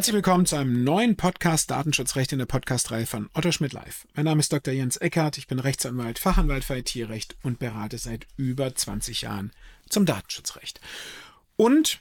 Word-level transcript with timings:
Herzlich 0.00 0.14
willkommen 0.14 0.46
zu 0.46 0.56
einem 0.56 0.82
neuen 0.82 1.14
Podcast 1.14 1.70
Datenschutzrecht 1.70 2.32
in 2.32 2.38
der 2.38 2.46
Podcastreihe 2.46 3.04
von 3.04 3.28
Otto 3.34 3.52
Schmidt 3.52 3.74
Live. 3.74 4.08
Mein 4.14 4.24
Name 4.24 4.40
ist 4.40 4.50
Dr. 4.50 4.72
Jens 4.72 4.96
Eckert, 4.96 5.36
ich 5.36 5.46
bin 5.46 5.58
Rechtsanwalt, 5.58 6.18
Fachanwalt 6.18 6.64
für 6.64 6.78
IT-Recht 6.78 7.36
und 7.42 7.58
berate 7.58 7.98
seit 7.98 8.26
über 8.38 8.74
20 8.74 9.20
Jahren 9.20 9.50
zum 9.90 10.06
Datenschutzrecht. 10.06 10.80
Und 11.56 12.00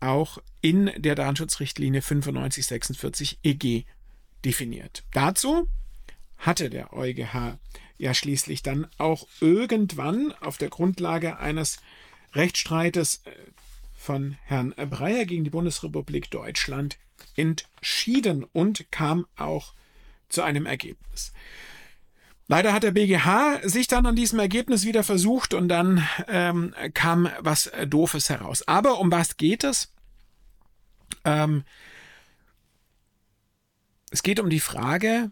auch 0.00 0.38
in 0.60 0.90
der 0.96 1.14
Datenschutzrichtlinie 1.14 2.00
9546 2.00 3.38
EG 3.44 3.84
definiert. 4.44 5.04
Dazu 5.12 5.68
hatte 6.38 6.68
der 6.68 6.92
EuGH 6.92 7.58
ja 7.96 8.12
schließlich 8.12 8.64
dann 8.64 8.88
auch 8.98 9.28
irgendwann 9.40 10.32
auf 10.40 10.58
der 10.58 10.68
Grundlage 10.68 11.38
eines 11.38 11.76
Rechtsstreites 12.32 13.22
äh, 13.24 13.30
von 13.94 14.36
Herrn 14.46 14.74
Breyer 14.74 15.26
gegen 15.26 15.44
die 15.44 15.50
Bundesrepublik 15.50 16.28
Deutschland 16.32 16.98
entschieden 17.36 18.44
und 18.44 18.90
kam 18.90 19.26
auch 19.36 19.74
zu 20.28 20.42
einem 20.42 20.66
Ergebnis. 20.66 21.32
Leider 22.48 22.72
hat 22.72 22.82
der 22.82 22.90
BGH 22.90 23.60
sich 23.68 23.86
dann 23.86 24.06
an 24.06 24.16
diesem 24.16 24.40
Ergebnis 24.40 24.84
wieder 24.84 25.04
versucht 25.04 25.54
und 25.54 25.68
dann 25.68 26.04
ähm, 26.26 26.74
kam 26.94 27.30
was 27.38 27.70
Doofes 27.86 28.28
heraus. 28.28 28.66
Aber 28.66 28.98
um 28.98 29.12
was 29.12 29.36
geht 29.36 29.62
es? 29.62 29.92
Ähm, 31.24 31.62
es 34.10 34.24
geht 34.24 34.40
um 34.40 34.50
die 34.50 34.60
Frage, 34.60 35.30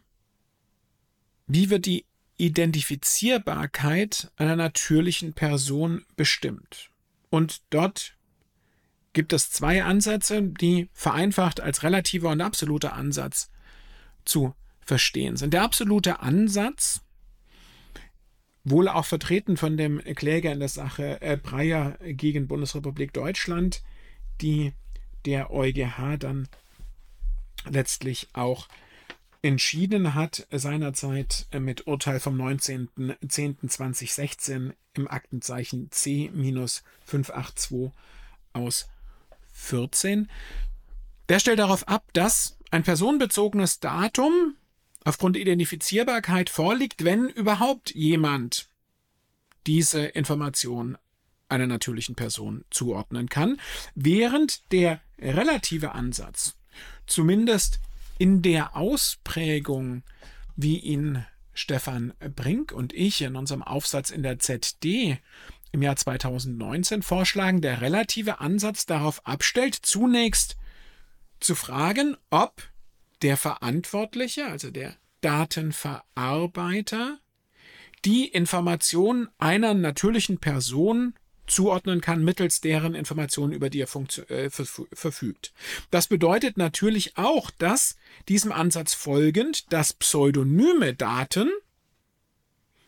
wie 1.48 1.70
wird 1.70 1.86
die 1.86 2.04
Identifizierbarkeit 2.36 4.30
einer 4.36 4.54
natürlichen 4.54 5.32
Person 5.32 6.04
bestimmt? 6.14 6.90
Und 7.30 7.62
dort 7.70 8.17
gibt 9.12 9.32
es 9.32 9.50
zwei 9.50 9.84
Ansätze, 9.84 10.42
die 10.42 10.88
vereinfacht 10.92 11.60
als 11.60 11.82
relativer 11.82 12.30
und 12.30 12.40
absoluter 12.40 12.92
Ansatz 12.92 13.50
zu 14.24 14.54
verstehen 14.80 15.36
sind. 15.36 15.54
Der 15.54 15.62
absolute 15.62 16.20
Ansatz, 16.20 17.00
wohl 18.64 18.88
auch 18.88 19.04
vertreten 19.04 19.56
von 19.56 19.76
dem 19.76 20.02
Kläger 20.02 20.52
in 20.52 20.60
der 20.60 20.68
Sache 20.68 21.20
äh, 21.20 21.36
Breyer 21.36 21.98
gegen 22.00 22.48
Bundesrepublik 22.48 23.12
Deutschland, 23.12 23.82
die 24.40 24.72
der 25.24 25.50
EuGH 25.50 26.16
dann 26.18 26.48
letztlich 27.68 28.28
auch 28.32 28.68
entschieden 29.42 30.14
hat, 30.14 30.46
seinerzeit 30.50 31.46
mit 31.58 31.86
Urteil 31.86 32.20
vom 32.20 32.40
19.10.2016 32.40 34.72
im 34.94 35.08
Aktenzeichen 35.08 35.90
C-582 35.90 37.92
aus 38.52 38.88
14. 39.58 40.28
Der 41.28 41.38
stellt 41.38 41.58
darauf 41.58 41.86
ab, 41.88 42.04
dass 42.12 42.56
ein 42.70 42.82
personenbezogenes 42.82 43.80
Datum 43.80 44.56
aufgrund 45.04 45.36
Identifizierbarkeit 45.36 46.50
vorliegt, 46.50 47.04
wenn 47.04 47.28
überhaupt 47.28 47.94
jemand 47.94 48.68
diese 49.66 50.04
Information 50.04 50.96
einer 51.48 51.66
natürlichen 51.66 52.14
Person 52.14 52.64
zuordnen 52.70 53.28
kann, 53.28 53.58
während 53.94 54.70
der 54.72 55.00
relative 55.18 55.92
Ansatz 55.92 56.56
zumindest 57.06 57.80
in 58.18 58.42
der 58.42 58.76
Ausprägung, 58.76 60.02
wie 60.56 60.78
ihn 60.78 61.24
Stefan 61.54 62.12
Brink 62.36 62.72
und 62.72 62.92
ich 62.92 63.22
in 63.22 63.34
unserem 63.34 63.62
Aufsatz 63.62 64.10
in 64.10 64.22
der 64.22 64.38
ZD 64.38 65.18
im 65.72 65.82
Jahr 65.82 65.96
2019 65.96 67.02
vorschlagen, 67.02 67.60
der 67.60 67.80
relative 67.80 68.40
Ansatz 68.40 68.86
darauf 68.86 69.26
abstellt, 69.26 69.74
zunächst 69.74 70.56
zu 71.40 71.54
fragen, 71.54 72.16
ob 72.30 72.62
der 73.22 73.36
Verantwortliche, 73.36 74.46
also 74.46 74.70
der 74.70 74.94
Datenverarbeiter, 75.20 77.18
die 78.04 78.26
Informationen 78.26 79.28
einer 79.38 79.74
natürlichen 79.74 80.38
Person 80.38 81.14
zuordnen 81.46 82.00
kann, 82.00 82.22
mittels 82.22 82.60
deren 82.60 82.94
Informationen, 82.94 83.52
über 83.52 83.70
die 83.70 83.80
er 83.80 83.88
äh, 84.30 84.50
verfügt. 84.50 85.52
Das 85.90 86.06
bedeutet 86.06 86.56
natürlich 86.56 87.16
auch, 87.16 87.50
dass 87.50 87.96
diesem 88.28 88.52
Ansatz 88.52 88.94
folgend, 88.94 89.72
dass 89.72 89.94
pseudonyme 89.94 90.94
Daten 90.94 91.50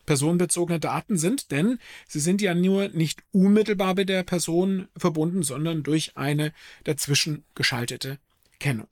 personenbezogene 0.07 0.81
Daten 0.81 1.17
sind, 1.17 1.51
denn 1.51 1.79
sie 2.09 2.21
sind 2.21 2.43
ja 2.43 2.55
nur 2.55 2.89
nicht 2.89 3.23
unmittelbar 3.33 3.95
mit 3.95 4.09
der 4.09 4.23
Person 4.23 4.89
verbunden, 4.97 5.43
sondern 5.43 5.83
durch 5.83 6.17
eine 6.17 6.53
dazwischen 6.85 7.45
geschaltete 7.55 8.19
Kennung. 8.59 8.89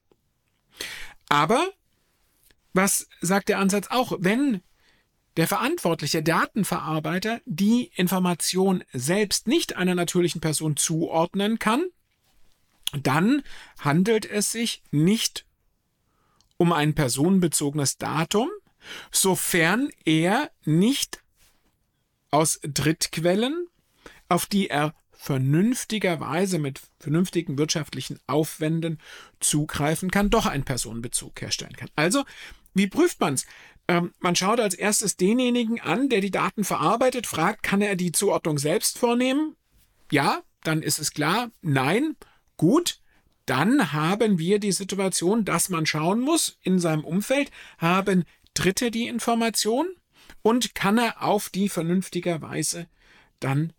Aber 1.28 1.68
was 2.72 3.08
sagt 3.20 3.48
der 3.48 3.58
Ansatz 3.58 3.88
auch? 3.90 4.12
Wenn 4.20 4.62
der 5.36 5.46
verantwortliche 5.46 6.22
Datenverarbeiter 6.22 7.40
die 7.44 7.90
Information 7.94 8.82
selbst 8.92 9.46
nicht 9.46 9.76
einer 9.76 9.94
natürlichen 9.94 10.40
Person 10.40 10.76
zuordnen 10.76 11.58
kann, 11.58 11.84
dann 13.02 13.42
handelt 13.78 14.28
es 14.28 14.50
sich 14.50 14.82
nicht 14.90 15.46
um 16.56 16.72
ein 16.72 16.94
personenbezogenes 16.94 17.98
Datum, 17.98 18.48
sofern 19.10 19.90
er 20.04 20.50
nicht 20.64 21.22
aus 22.30 22.60
Drittquellen, 22.62 23.66
auf 24.28 24.46
die 24.46 24.68
er 24.68 24.94
vernünftigerweise 25.12 26.58
mit 26.58 26.80
vernünftigen 27.00 27.58
wirtschaftlichen 27.58 28.20
Aufwänden 28.26 29.00
zugreifen 29.40 30.10
kann, 30.10 30.30
doch 30.30 30.46
einen 30.46 30.64
Personenbezug 30.64 31.40
herstellen 31.40 31.74
kann. 31.74 31.90
Also, 31.96 32.24
wie 32.74 32.86
prüft 32.86 33.20
man's? 33.20 33.44
Ähm, 33.88 34.12
man 34.20 34.36
schaut 34.36 34.60
als 34.60 34.74
erstes 34.74 35.16
denjenigen 35.16 35.80
an, 35.80 36.08
der 36.08 36.20
die 36.20 36.30
Daten 36.30 36.62
verarbeitet, 36.62 37.26
fragt, 37.26 37.62
kann 37.62 37.80
er 37.80 37.96
die 37.96 38.12
Zuordnung 38.12 38.58
selbst 38.58 38.98
vornehmen? 38.98 39.56
Ja, 40.12 40.42
dann 40.62 40.82
ist 40.82 40.98
es 40.98 41.12
klar. 41.12 41.50
Nein, 41.62 42.16
gut. 42.56 43.00
Dann 43.46 43.92
haben 43.92 44.38
wir 44.38 44.58
die 44.58 44.72
Situation, 44.72 45.46
dass 45.46 45.70
man 45.70 45.86
schauen 45.86 46.20
muss, 46.20 46.58
in 46.60 46.78
seinem 46.78 47.04
Umfeld 47.04 47.50
haben 47.78 48.24
Dritte 48.58 48.90
die 48.90 49.06
Information 49.06 49.86
und 50.42 50.74
kann 50.74 50.98
er 50.98 51.22
auf 51.22 51.48
die 51.48 51.68
vernünftigerweise 51.68 52.88
dann 53.38 53.72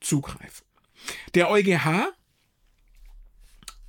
zugreifen. 0.00 0.64
Der 1.34 1.50
EuGH 1.50 2.12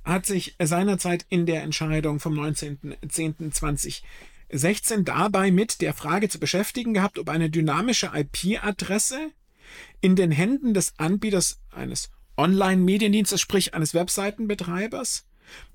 hat 0.02 0.26
sich 0.26 0.56
seinerzeit 0.60 1.24
in 1.28 1.46
der 1.46 1.62
Entscheidung 1.62 2.18
vom 2.18 2.34
19.10.2016 2.34 5.04
dabei 5.04 5.52
mit 5.52 5.80
der 5.80 5.94
Frage 5.94 6.28
zu 6.28 6.40
beschäftigen 6.40 6.94
gehabt, 6.94 7.20
ob 7.20 7.28
eine 7.28 7.48
dynamische 7.48 8.10
IP-Adresse 8.12 9.30
in 10.00 10.16
den 10.16 10.32
Händen 10.32 10.74
des 10.74 10.98
Anbieters 10.98 11.60
eines 11.70 12.10
Online-Mediendienstes, 12.36 13.40
sprich 13.40 13.72
eines 13.72 13.94
Webseitenbetreibers, 13.94 15.28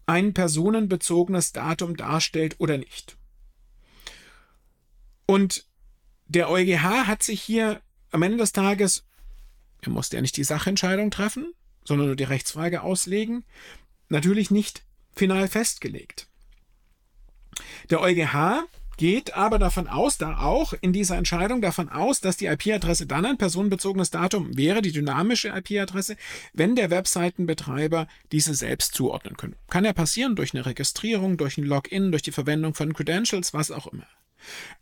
ein 0.06 0.34
personenbezogenes 0.34 1.54
Datum 1.54 1.96
darstellt 1.96 2.56
oder 2.58 2.78
nicht. 2.78 3.16
Und 5.30 5.68
der 6.26 6.50
EuGH 6.50 7.06
hat 7.06 7.22
sich 7.22 7.40
hier 7.40 7.82
am 8.10 8.24
Ende 8.24 8.40
des 8.40 8.52
Tages, 8.52 9.04
er 9.82 9.92
musste 9.92 10.16
ja 10.16 10.24
nicht 10.24 10.36
die 10.38 10.44
Sachentscheidung 10.44 11.12
treffen, 11.12 11.54
sondern 11.86 12.08
nur 12.08 12.16
die 12.16 12.24
Rechtsfrage 12.24 12.82
auslegen, 12.82 13.46
natürlich 14.08 14.50
nicht 14.50 14.82
final 15.16 15.48
festgelegt. 15.48 16.28
Der 17.92 18.02
EuGH 18.02 18.64
geht 18.98 19.36
aber 19.36 19.60
davon 19.60 19.88
aus, 19.88 20.18
da 20.18 20.40
auch 20.40 20.74
in 20.82 20.94
dieser 20.94 21.18
Entscheidung 21.18 21.62
davon 21.62 21.90
aus, 21.90 22.22
dass 22.22 22.38
die 22.38 22.48
IP-Adresse 22.48 23.06
dann 23.06 23.28
ein 23.28 23.38
personenbezogenes 23.38 24.10
Datum 24.10 24.58
wäre, 24.58 24.82
die 24.82 24.92
dynamische 24.92 25.50
IP-Adresse, 25.50 26.16
wenn 26.54 26.76
der 26.76 26.90
Webseitenbetreiber 26.90 28.08
diese 28.32 28.56
selbst 28.56 28.96
zuordnen 28.96 29.38
könnte. 29.38 29.60
Kann 29.70 29.86
ja 29.86 29.94
passieren 29.94 30.36
durch 30.36 30.56
eine 30.56 30.66
Registrierung, 30.66 31.38
durch 31.38 31.60
ein 31.60 31.66
Login, 31.66 32.10
durch 32.10 32.24
die 32.24 32.32
Verwendung 32.32 32.74
von 32.74 32.94
Credentials, 32.94 33.54
was 33.54 33.70
auch 33.70 33.86
immer. 33.86 34.08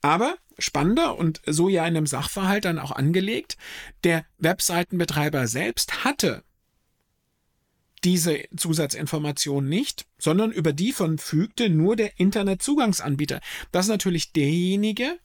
Aber 0.01 0.36
spannender 0.59 1.18
und 1.18 1.42
so 1.45 1.69
ja 1.69 1.86
in 1.86 1.95
einem 1.95 2.07
Sachverhalt 2.07 2.65
dann 2.65 2.80
auch 2.80 2.92
angelegt, 2.92 3.57
der 4.04 4.25
Webseitenbetreiber 4.39 5.48
selbst 5.48 6.04
hatte 6.04 6.44
diese 8.04 8.44
Zusatzinformation 8.56 9.68
nicht, 9.68 10.06
sondern 10.18 10.51
über 10.51 10.71
die 10.71 10.94
verfügte 10.94 11.69
nur 11.69 11.95
der 11.95 12.19
Internetzugangsanbieter. 12.19 13.42
Das 13.71 13.86
ist 13.86 13.89
natürlich 13.89 14.33
derjenige, 14.33 15.19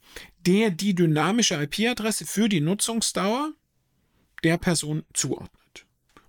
der 0.45 0.71
die 0.71 0.95
dynamische 0.95 1.55
IP-Adresse 1.55 2.25
für 2.25 2.49
die 2.49 2.61
Nutzungsdauer 2.61 3.53
der 4.43 4.57
Person 4.57 5.03
zuordnet. 5.13 5.85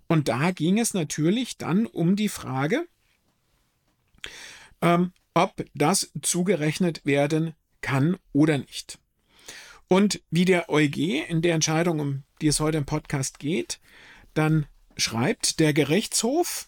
Und 0.07 0.27
da 0.27 0.51
ging 0.51 0.79
es 0.79 0.93
natürlich 0.93 1.57
dann 1.57 1.87
um 1.87 2.15
die 2.15 2.29
Frage, 2.29 2.87
ähm, 4.81 5.11
ob 5.33 5.65
das 5.73 6.11
zugerechnet 6.21 7.05
werden 7.05 7.55
kann 7.85 8.17
oder 8.33 8.57
nicht. 8.57 8.97
Und 9.87 10.21
wie 10.31 10.45
der 10.45 10.71
EuG 10.71 10.97
in 11.27 11.43
der 11.43 11.53
Entscheidung, 11.53 11.99
um 11.99 12.23
die 12.41 12.47
es 12.47 12.59
heute 12.59 12.79
im 12.79 12.85
Podcast 12.85 13.37
geht, 13.37 13.79
dann 14.33 14.65
schreibt, 14.97 15.59
der 15.59 15.71
Gerichtshof 15.71 16.67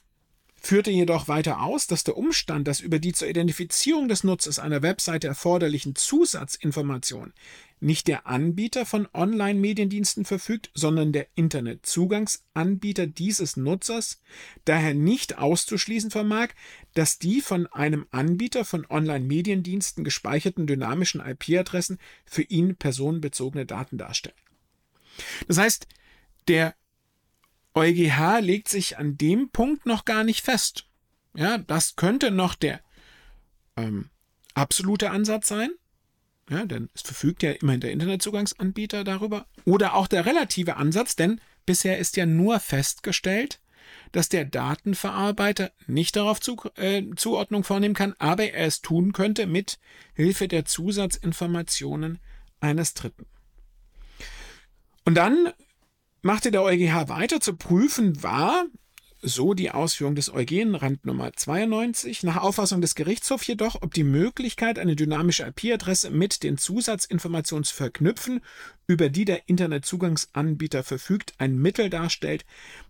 führte 0.61 0.91
jedoch 0.91 1.27
weiter 1.27 1.61
aus, 1.63 1.87
dass 1.87 2.03
der 2.03 2.17
Umstand, 2.17 2.67
dass 2.67 2.81
über 2.81 2.99
die 2.99 3.13
zur 3.13 3.27
Identifizierung 3.29 4.07
des 4.07 4.23
Nutzers 4.23 4.59
einer 4.59 4.83
Webseite 4.83 5.25
erforderlichen 5.25 5.95
Zusatzinformationen 5.95 7.33
nicht 7.79 8.07
der 8.07 8.25
Anbieter 8.25 8.85
von 8.85 9.07
Online-Mediendiensten 9.13 10.25
verfügt, 10.25 10.71
sondern 10.73 11.11
der 11.11 11.27
Internetzugangsanbieter 11.35 13.07
dieses 13.07 13.55
Nutzers, 13.55 14.19
daher 14.65 14.93
nicht 14.93 15.37
auszuschließen 15.37 16.09
vermag, 16.09 16.49
dass 16.95 17.19
die 17.19 17.41
von 17.41 17.67
einem 17.67 18.07
Anbieter 18.09 18.65
von 18.65 18.85
Online-Mediendiensten 18.89 20.03
gespeicherten 20.03 20.65
dynamischen 20.65 21.21
IP-Adressen 21.21 21.99
für 22.25 22.43
ihn 22.43 22.75
personenbezogene 22.75 23.65
Daten 23.65 23.97
darstellen. 23.97 24.35
Das 25.47 25.57
heißt, 25.57 25.87
der 26.47 26.75
EuGH 27.75 28.39
legt 28.41 28.69
sich 28.69 28.97
an 28.97 29.17
dem 29.17 29.49
Punkt 29.49 29.85
noch 29.85 30.05
gar 30.05 30.23
nicht 30.23 30.43
fest. 30.43 30.87
Ja, 31.35 31.59
das 31.59 31.95
könnte 31.95 32.31
noch 32.31 32.55
der 32.55 32.81
ähm, 33.75 34.09
absolute 34.55 35.11
Ansatz 35.11 35.47
sein. 35.47 35.69
Ja, 36.49 36.65
denn 36.65 36.89
es 36.93 37.01
verfügt 37.01 37.43
ja 37.43 37.51
immerhin 37.51 37.81
der 37.81 37.91
Internetzugangsanbieter 37.91 39.03
darüber. 39.03 39.47
Oder 39.65 39.95
auch 39.95 40.07
der 40.07 40.25
relative 40.25 40.77
Ansatz, 40.77 41.15
denn 41.15 41.41
bisher 41.65 41.97
ist 41.97 42.15
ja 42.15 42.25
nur 42.25 42.59
festgestellt, 42.59 43.59
dass 44.11 44.29
der 44.29 44.45
Datenverarbeiter 44.45 45.71
nicht 45.87 46.15
darauf 46.15 46.39
zu, 46.39 46.57
äh, 46.75 47.03
Zuordnung 47.15 47.63
vornehmen 47.63 47.95
kann, 47.95 48.15
aber 48.19 48.51
er 48.51 48.67
es 48.67 48.81
tun 48.81 49.13
könnte 49.13 49.45
mit 49.45 49.79
Hilfe 50.13 50.47
der 50.47 50.65
Zusatzinformationen 50.65 52.19
eines 52.59 52.93
Dritten. 52.93 53.25
Und 55.05 55.15
dann 55.15 55.53
machte 56.21 56.51
der 56.51 56.63
EuGH 56.63 57.09
weiter 57.09 57.39
zu 57.39 57.55
prüfen, 57.55 58.21
war, 58.23 58.65
so 59.21 59.53
die 59.53 59.71
Ausführung 59.71 60.15
des 60.15 60.31
EuG 60.31 60.51
in 60.51 60.75
Rand 60.75 61.05
Nummer 61.05 61.33
92, 61.33 62.23
nach 62.23 62.37
Auffassung 62.37 62.81
des 62.81 62.95
Gerichtshofs 62.95 63.47
jedoch, 63.47 63.81
ob 63.81 63.93
die 63.93 64.03
Möglichkeit, 64.03 64.77
eine 64.79 64.95
dynamische 64.95 65.43
IP-Adresse 65.43 66.11
mit 66.11 66.43
den 66.43 66.57
Zusatzinformationen 66.57 67.63
zu 67.63 67.75
verknüpfen, 67.75 68.41
über 68.85 69.09
die 69.09 69.25
der 69.25 69.49
Internetzugangsanbieter 69.49 70.83
verfügt, 70.83 71.33
ein 71.37 71.57
Mittel 71.57 71.89
darstellt, 71.89 72.45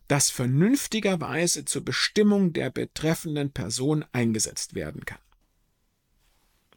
das 0.07 0.29
vernünftigerweise 0.29 1.65
zur 1.65 1.83
Bestimmung 1.83 2.53
der 2.53 2.69
betreffenden 2.69 3.51
Person 3.51 4.06
eingesetzt 4.12 4.75
werden 4.75 5.06
kann. 5.06 5.19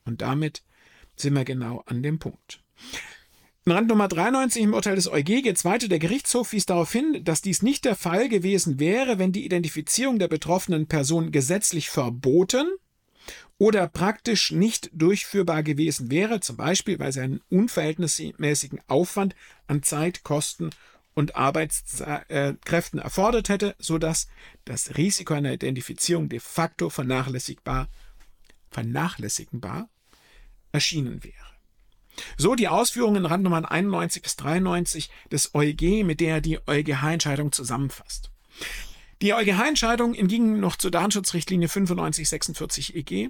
Und 0.05 0.23
damit 0.23 0.63
sind 1.17 1.35
wir 1.35 1.45
genau 1.45 1.83
an 1.87 2.03
dem 2.03 2.19
Punkt. 2.19 2.63
In 3.67 3.73
Rand 3.73 3.89
Nummer 3.89 4.09
93 4.09 4.63
im 4.63 4.73
Urteil 4.73 4.97
des 4.97 5.07
EuG 5.07 5.43
geht 5.43 5.63
weiter. 5.67 5.87
Der 5.87 5.99
Gerichtshof 5.99 6.53
wies 6.53 6.65
darauf 6.65 6.93
hin, 6.93 7.21
dass 7.25 7.43
dies 7.43 7.61
nicht 7.61 7.85
der 7.85 7.95
Fall 7.95 8.31
gewesen 8.31 8.81
wäre, 8.81 9.19
wenn 9.19 9.33
die 9.33 9.45
Identifizierung 9.45 10.19
der 10.19 10.29
betroffenen 10.29 10.87
Person 10.87 11.31
gesetzlich 11.31 11.91
verboten 11.91 12.67
oder 13.59 13.87
praktisch 13.87 14.51
nicht 14.51 14.89
durchführbar 14.95 15.63
gewesen 15.63 16.11
wäre, 16.11 16.41
zum 16.41 16.57
Beispiel 16.57 16.99
weil 16.99 17.13
sie 17.13 17.21
einen 17.21 17.43
unverhältnismäßigen 17.51 18.81
Aufwand 18.87 19.37
an 19.67 19.83
Zeit, 19.83 20.23
Kosten 20.23 20.71
und 21.13 21.37
Arbeitskräften 21.37 22.99
erfordert 22.99 23.51
hätte, 23.51 23.77
sodass 23.79 24.29
das 24.65 24.97
Risiko 24.97 25.35
einer 25.35 25.53
Identifizierung 25.53 26.31
de 26.31 26.41
facto 26.41 26.89
vernachlässigbar, 26.89 27.89
vernachlässigbar 28.71 29.91
erschienen 30.73 31.23
wäre. 31.23 31.50
So 32.37 32.55
die 32.55 32.69
Ausführungen 32.69 33.17
in 33.17 33.27
Randnummern 33.27 33.65
91 33.65 34.23
bis 34.23 34.37
93 34.37 35.11
des 35.31 35.55
EuG, 35.55 36.05
mit 36.05 36.21
der 36.21 36.37
er 36.37 36.41
die 36.41 36.59
EuGH-Entscheidung 36.67 37.53
zusammenfasst. 37.53 38.31
Die 39.23 39.35
EuGH-Entscheidung 39.35 40.15
entging 40.15 40.61
noch 40.61 40.77
zur 40.77 40.91
Datenschutzrichtlinie 40.91 41.69
9546 41.69 42.97
EG. 42.97 43.29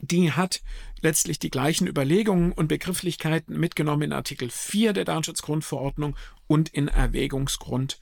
Die 0.00 0.32
hat 0.32 0.62
letztlich 1.02 1.38
die 1.38 1.50
gleichen 1.50 1.86
Überlegungen 1.86 2.52
und 2.52 2.68
Begrifflichkeiten 2.68 3.58
mitgenommen 3.58 4.02
in 4.02 4.12
Artikel 4.12 4.48
4 4.50 4.94
der 4.94 5.04
Datenschutzgrundverordnung 5.04 6.16
und 6.46 6.70
in 6.70 6.88
Erwägungsgrund 6.88 8.00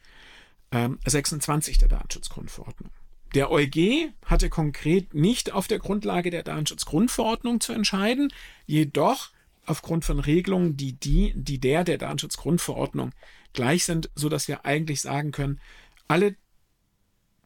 äh, 0.71 0.88
26 1.04 1.78
der 1.78 1.88
Datenschutzgrundverordnung. 1.88 2.92
Der 3.35 3.50
EuG 3.50 4.12
hatte 4.26 4.49
konkret 4.49 5.14
nicht 5.14 5.52
auf 5.52 5.66
der 5.66 5.81
Grundlage 5.81 6.31
der 6.31 6.45
Datenschutzgrundverordnung 6.45 7.61
zu 7.61 7.73
entscheiden, 7.73 8.33
jedoch 8.66 9.31
aufgrund 9.66 10.04
von 10.04 10.19
Regelungen, 10.19 10.76
die, 10.76 10.95
die, 10.95 11.33
die 11.37 11.59
der 11.59 11.85
der 11.85 11.99
Datenschutzgrundverordnung 11.99 13.12
gleich 13.52 13.85
sind, 13.85 14.11
so 14.14 14.28
dass 14.28 14.49
wir 14.49 14.64
eigentlich 14.64 15.00
sagen 15.00 15.31
können, 15.31 15.61
alle 16.09 16.35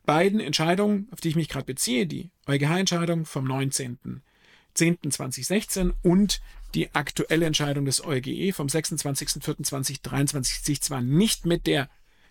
beiden 0.07 0.41
Entscheidungen, 0.41 1.09
auf 1.11 1.21
die 1.21 1.29
ich 1.29 1.37
mich 1.37 1.49
gerade 1.49 1.67
beziehe, 1.67 2.07
die 2.07 2.31
EuGH-Entscheidung 2.47 3.27
vom 3.27 3.47
19.10.2016 3.47 5.93
und 6.03 6.41
die 6.75 6.95
aktuelle 6.95 7.47
Entscheidung 7.47 7.85
des 7.85 8.05
EuGE 8.05 8.53
vom 8.53 8.67
26.04.2023 8.69 10.65
sich 10.65 10.81
zwar 10.81 11.03
nicht 11.03 11.47
mit 11.47 11.67
der 11.67 11.91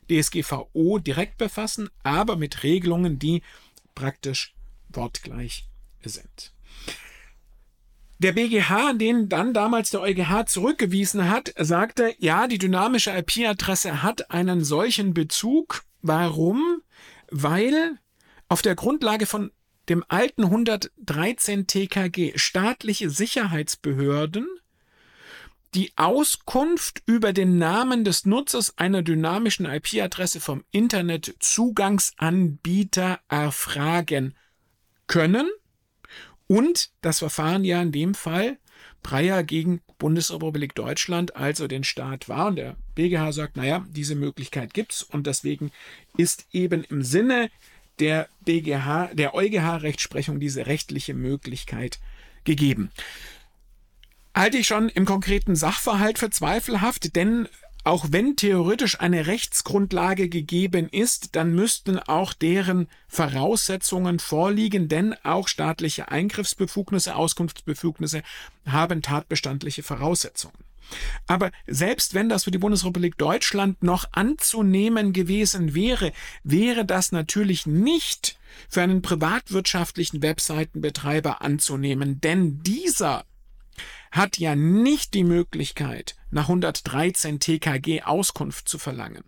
DSGVO 0.09 0.99
direkt 0.99 1.37
befassen, 1.37 1.89
aber 2.03 2.37
mit 2.37 2.63
Regelungen, 2.63 3.19
die 3.19 3.43
praktisch 3.93 4.55
wortgleich 4.89 5.67
sind. 6.03 6.53
Der 8.19 8.31
BGH, 8.31 8.93
den 8.93 9.27
dann 9.27 9.53
damals 9.53 9.89
der 9.89 9.99
EuGH 10.01 10.45
zurückgewiesen 10.47 11.29
hat, 11.29 11.53
sagte, 11.57 12.15
ja, 12.17 12.47
die 12.47 12.57
dynamische 12.57 13.11
IP-Adresse 13.11 14.03
hat 14.03 14.31
einen 14.31 14.63
solchen 14.63 15.13
Bezug. 15.13 15.83
Warum? 16.01 16.81
Weil 17.29 17.99
auf 18.47 18.61
der 18.61 18.75
Grundlage 18.75 19.25
von 19.25 19.51
dem 19.89 20.05
alten 20.07 20.45
113 20.45 21.67
TKG 21.67 22.37
staatliche 22.37 23.09
Sicherheitsbehörden 23.09 24.47
die 25.73 25.91
Auskunft 25.97 27.03
über 27.05 27.33
den 27.33 27.57
Namen 27.57 28.05
des 28.05 28.25
Nutzers 28.25 28.77
einer 28.77 29.01
dynamischen 29.01 29.65
IP-Adresse 29.65 30.39
vom 30.39 30.63
Internetzugangsanbieter 30.71 33.19
erfragen 33.27 34.37
können 35.07 35.49
und 36.47 36.89
das 37.01 37.19
Verfahren 37.19 37.63
ja 37.63 37.81
in 37.81 37.91
dem 37.91 38.13
Fall 38.13 38.57
Breyer 39.03 39.43
gegen 39.43 39.81
Bundesrepublik 39.99 40.73
Deutschland, 40.73 41.35
also 41.35 41.67
den 41.67 41.83
Staat 41.83 42.27
war. 42.27 42.47
Und 42.47 42.55
der 42.55 42.75
BGH 42.95 43.33
sagt, 43.33 43.55
naja, 43.55 43.85
diese 43.89 44.15
Möglichkeit 44.15 44.73
gibt's 44.73 45.03
und 45.03 45.27
deswegen 45.27 45.71
ist 46.17 46.47
eben 46.51 46.83
im 46.85 47.03
Sinne 47.03 47.51
der 47.99 48.27
BGH, 48.43 49.11
der 49.13 49.35
EuGH-Rechtsprechung 49.35 50.39
diese 50.39 50.65
rechtliche 50.65 51.13
Möglichkeit 51.13 51.99
gegeben. 52.43 52.91
Halte 54.33 54.57
ich 54.57 54.67
schon 54.67 54.89
im 54.89 55.05
konkreten 55.05 55.55
Sachverhalt 55.55 56.19
für 56.19 56.29
zweifelhaft, 56.29 57.15
denn 57.15 57.47
auch 57.85 58.07
wenn 58.09 58.35
theoretisch 58.35 58.99
eine 58.99 59.27
Rechtsgrundlage 59.27 60.27
gegeben 60.27 60.89
ist, 60.89 61.35
dann 61.35 61.53
müssten 61.53 61.99
auch 61.99 62.33
deren 62.33 62.87
Voraussetzungen 63.07 64.17
vorliegen, 64.17 64.89
denn 64.89 65.15
auch 65.23 65.47
staatliche 65.47 66.09
Eingriffsbefugnisse, 66.09 67.15
Auskunftsbefugnisse 67.15 68.23
haben 68.65 69.03
tatbestandliche 69.03 69.83
Voraussetzungen. 69.83 70.57
Aber 71.27 71.51
selbst 71.67 72.15
wenn 72.15 72.27
das 72.27 72.45
für 72.45 72.51
die 72.51 72.57
Bundesrepublik 72.57 73.17
Deutschland 73.19 73.83
noch 73.83 74.05
anzunehmen 74.11 75.13
gewesen 75.13 75.75
wäre, 75.75 76.11
wäre 76.43 76.85
das 76.85 77.11
natürlich 77.11 77.67
nicht 77.67 78.39
für 78.67 78.81
einen 78.81 79.03
privatwirtschaftlichen 79.03 80.23
Webseitenbetreiber 80.23 81.41
anzunehmen, 81.41 82.19
denn 82.19 82.61
dieser 82.63 83.25
hat 84.15 84.37
ja 84.37 84.55
nicht 84.55 85.13
die 85.13 85.23
Möglichkeit, 85.23 86.15
nach 86.31 86.43
113 86.43 87.39
TKG 87.39 88.03
Auskunft 88.03 88.69
zu 88.69 88.77
verlangen, 88.77 89.23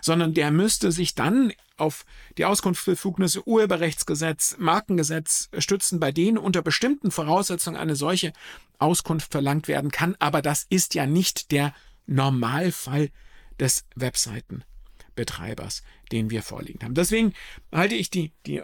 sondern 0.00 0.34
der 0.34 0.50
müsste 0.50 0.90
sich 0.92 1.14
dann 1.14 1.52
auf 1.76 2.06
die 2.38 2.46
Auskunftsbefugnisse 2.46 3.46
Urheberrechtsgesetz, 3.46 4.56
Markengesetz 4.58 5.50
stützen, 5.58 6.00
bei 6.00 6.12
denen 6.12 6.38
unter 6.38 6.62
bestimmten 6.62 7.10
Voraussetzungen 7.10 7.78
eine 7.78 7.96
solche 7.96 8.32
Auskunft 8.78 9.32
verlangt 9.32 9.68
werden 9.68 9.90
kann, 9.90 10.16
aber 10.18 10.40
das 10.40 10.66
ist 10.68 10.94
ja 10.94 11.06
nicht 11.06 11.52
der 11.52 11.74
Normalfall 12.06 13.10
des 13.58 13.84
Webseiten 13.94 14.64
Betreibers, 15.16 15.82
den 16.12 16.30
wir 16.30 16.42
vorliegen 16.42 16.84
haben. 16.84 16.94
Deswegen 16.94 17.32
halte 17.72 17.94
ich 17.94 18.10
die, 18.10 18.32
die, 18.46 18.58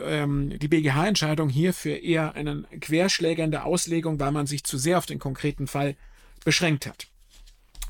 ähm, 0.00 0.58
die 0.58 0.68
BGH-Entscheidung 0.68 1.48
hier 1.50 1.74
für 1.74 1.90
eher 1.90 2.34
einen 2.34 2.66
Querschläger 2.80 3.64
Auslegung, 3.64 4.18
weil 4.18 4.32
man 4.32 4.46
sich 4.46 4.64
zu 4.64 4.78
sehr 4.78 4.98
auf 4.98 5.06
den 5.06 5.18
konkreten 5.18 5.66
Fall 5.66 5.96
beschränkt 6.44 6.86
hat. 6.86 7.08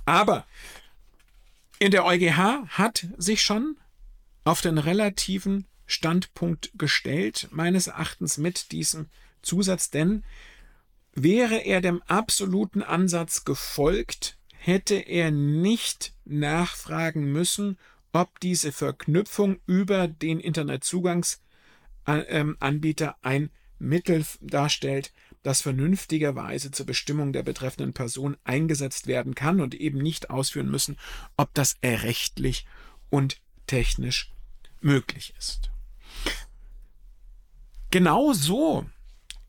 Aber 0.04 0.46
in 1.78 1.92
der 1.92 2.04
EuGH 2.04 2.66
hat 2.68 3.06
sich 3.18 3.42
schon 3.42 3.76
auf 4.44 4.62
den 4.62 4.78
relativen 4.78 5.66
Standpunkt 5.86 6.72
gestellt, 6.76 7.48
meines 7.50 7.86
Erachtens 7.86 8.38
mit 8.38 8.72
diesem 8.72 9.06
Zusatz, 9.42 9.90
denn 9.90 10.24
wäre 11.14 11.56
er 11.56 11.80
dem 11.80 12.02
absoluten 12.02 12.82
Ansatz 12.82 13.44
gefolgt, 13.44 14.38
hätte 14.52 14.96
er 14.96 15.30
nicht 15.30 16.12
nachfragen 16.24 17.32
müssen, 17.32 17.78
ob 18.12 18.40
diese 18.40 18.72
Verknüpfung 18.72 19.60
über 19.66 20.08
den 20.08 20.40
Internetzugangsanbieter 20.40 23.16
ein 23.22 23.50
Mittel 23.78 24.24
darstellt, 24.40 25.12
das 25.42 25.62
vernünftigerweise 25.62 26.70
zur 26.70 26.86
Bestimmung 26.86 27.32
der 27.32 27.42
betreffenden 27.42 27.92
Person 27.92 28.36
eingesetzt 28.44 29.06
werden 29.06 29.34
kann 29.34 29.60
und 29.60 29.74
eben 29.74 29.98
nicht 29.98 30.30
ausführen 30.30 30.70
müssen, 30.70 30.98
ob 31.36 31.54
das 31.54 31.76
rechtlich 31.84 32.66
und 33.08 33.40
technisch 33.66 34.32
möglich 34.80 35.34
ist. 35.38 35.70
Genau 37.90 38.32
so 38.32 38.86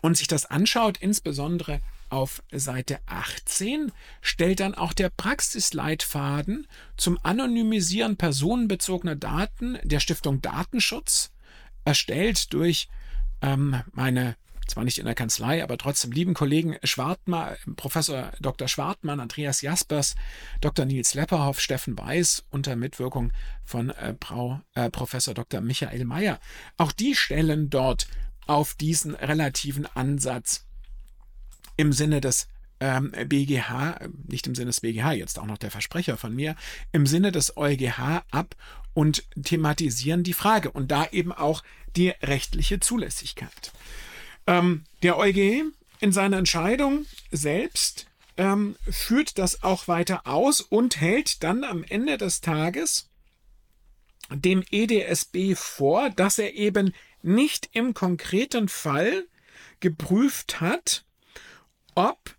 und 0.00 0.16
sich 0.16 0.28
das 0.28 0.46
anschaut, 0.46 0.98
insbesondere 0.98 1.80
auf 2.08 2.42
Seite 2.52 3.00
18 3.06 3.90
stellt 4.20 4.60
dann 4.60 4.74
auch 4.74 4.92
der 4.92 5.08
Praxisleitfaden 5.08 6.66
zum 6.96 7.18
Anonymisieren 7.22 8.16
personenbezogener 8.16 9.16
Daten 9.16 9.78
der 9.82 10.00
Stiftung 10.00 10.42
Datenschutz, 10.42 11.32
erstellt 11.84 12.52
durch 12.52 12.88
ähm, 13.40 13.80
meine 13.92 14.36
zwar 14.72 14.84
nicht 14.84 14.98
in 14.98 15.04
der 15.04 15.14
Kanzlei, 15.14 15.62
aber 15.62 15.76
trotzdem 15.76 16.12
lieben 16.12 16.32
Kollegen 16.32 16.76
Schwartmann, 16.82 17.56
Professor 17.76 18.32
Dr. 18.40 18.68
Schwartmann, 18.68 19.20
Andreas 19.20 19.60
Jaspers, 19.60 20.14
Dr. 20.62 20.86
Nils 20.86 21.12
Lepperhoff, 21.12 21.60
Steffen 21.60 21.98
Weiß 21.98 22.44
unter 22.48 22.74
Mitwirkung 22.74 23.32
von 23.64 23.90
äh, 23.90 24.14
Frau, 24.18 24.62
äh, 24.74 24.88
Professor 24.88 25.34
Dr. 25.34 25.60
Michael 25.60 26.06
Mayer. 26.06 26.40
Auch 26.78 26.92
die 26.92 27.14
stellen 27.14 27.68
dort 27.68 28.06
auf 28.46 28.72
diesen 28.74 29.14
relativen 29.14 29.84
Ansatz 29.84 30.64
im 31.76 31.92
Sinne 31.92 32.22
des 32.22 32.48
ähm, 32.80 33.12
BGH, 33.26 34.00
nicht 34.26 34.46
im 34.46 34.54
Sinne 34.54 34.70
des 34.70 34.80
BGH, 34.80 35.12
jetzt 35.12 35.38
auch 35.38 35.46
noch 35.46 35.58
der 35.58 35.70
Versprecher 35.70 36.16
von 36.16 36.34
mir, 36.34 36.56
im 36.92 37.06
Sinne 37.06 37.30
des 37.30 37.58
EuGH 37.58 38.24
ab 38.30 38.56
und 38.94 39.24
thematisieren 39.44 40.22
die 40.22 40.32
Frage 40.32 40.70
und 40.70 40.90
da 40.90 41.06
eben 41.12 41.30
auch 41.30 41.62
die 41.94 42.08
rechtliche 42.22 42.80
Zulässigkeit. 42.80 43.72
Ähm, 44.46 44.84
der 45.02 45.16
EuGH 45.18 45.64
in 46.00 46.12
seiner 46.12 46.38
Entscheidung 46.38 47.06
selbst 47.30 48.06
ähm, 48.36 48.76
führt 48.90 49.38
das 49.38 49.62
auch 49.62 49.88
weiter 49.88 50.26
aus 50.26 50.60
und 50.60 51.00
hält 51.00 51.42
dann 51.42 51.64
am 51.64 51.84
Ende 51.84 52.18
des 52.18 52.40
Tages 52.40 53.08
dem 54.30 54.64
EDSB 54.70 55.54
vor, 55.54 56.10
dass 56.10 56.38
er 56.38 56.54
eben 56.54 56.94
nicht 57.22 57.70
im 57.72 57.94
konkreten 57.94 58.68
Fall 58.68 59.26
geprüft 59.80 60.60
hat, 60.60 61.04
ob 61.94 62.34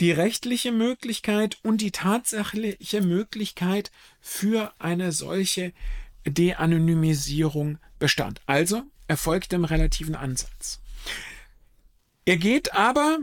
die 0.00 0.10
rechtliche 0.10 0.72
Möglichkeit 0.72 1.58
und 1.62 1.80
die 1.80 1.90
tatsächliche 1.90 3.00
Möglichkeit 3.00 3.90
für 4.20 4.72
eine 4.78 5.12
solche 5.12 5.72
De-Anonymisierung 6.26 7.78
bestand. 7.98 8.42
Also 8.46 8.82
erfolgt 9.06 9.52
im 9.52 9.64
relativen 9.64 10.14
Ansatz. 10.14 10.80
Er 12.26 12.36
geht 12.36 12.74
aber 12.74 13.20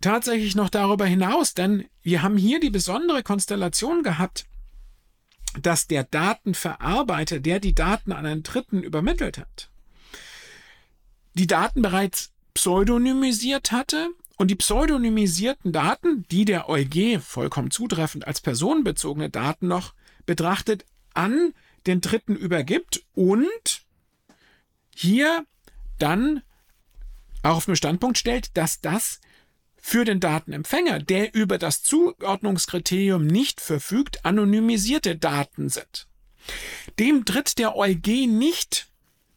tatsächlich 0.00 0.54
noch 0.54 0.70
darüber 0.70 1.04
hinaus, 1.04 1.52
denn 1.52 1.86
wir 2.02 2.22
haben 2.22 2.36
hier 2.36 2.60
die 2.60 2.70
besondere 2.70 3.24
Konstellation 3.24 4.04
gehabt, 4.04 4.46
dass 5.60 5.88
der 5.88 6.04
Datenverarbeiter, 6.04 7.40
der 7.40 7.58
die 7.58 7.74
Daten 7.74 8.12
an 8.12 8.24
einen 8.24 8.44
Dritten 8.44 8.84
übermittelt 8.84 9.38
hat, 9.38 9.68
die 11.34 11.48
Daten 11.48 11.82
bereits 11.82 12.32
pseudonymisiert 12.54 13.72
hatte 13.72 14.10
und 14.36 14.48
die 14.50 14.54
pseudonymisierten 14.54 15.72
Daten, 15.72 16.24
die 16.30 16.44
der 16.44 16.68
EuG 16.68 17.18
vollkommen 17.20 17.72
zutreffend 17.72 18.28
als 18.28 18.40
personenbezogene 18.40 19.28
Daten 19.28 19.66
noch 19.66 19.92
betrachtet, 20.24 20.86
an 21.14 21.52
den 21.86 22.00
Dritten 22.00 22.36
übergibt 22.36 23.04
und 23.14 23.82
hier 24.94 25.44
dann 25.98 26.42
auch 27.46 27.56
auf 27.56 27.66
den 27.66 27.76
Standpunkt 27.76 28.18
stellt, 28.18 28.56
dass 28.56 28.80
das 28.80 29.20
für 29.76 30.04
den 30.04 30.20
Datenempfänger, 30.20 30.98
der 30.98 31.34
über 31.34 31.58
das 31.58 31.82
Zuordnungskriterium 31.82 33.26
nicht 33.26 33.60
verfügt, 33.60 34.24
anonymisierte 34.24 35.16
Daten 35.16 35.68
sind. 35.68 36.08
Dem 36.98 37.24
tritt 37.24 37.58
der 37.58 37.76
EuG 37.76 38.26
nicht 38.26 38.88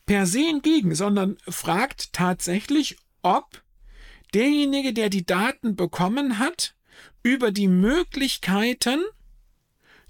per 0.06 0.26
se 0.26 0.48
entgegen, 0.48 0.96
sondern 0.96 1.38
fragt 1.48 2.14
tatsächlich, 2.14 2.98
ob 3.22 3.62
derjenige, 4.34 4.94
der 4.94 5.10
die 5.10 5.26
Daten 5.26 5.76
bekommen 5.76 6.40
hat, 6.40 6.76
über 7.22 7.52
die 7.52 7.68
Möglichkeiten 7.68 9.04